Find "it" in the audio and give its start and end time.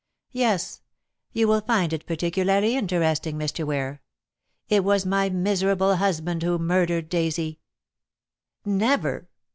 1.93-2.07, 4.67-4.83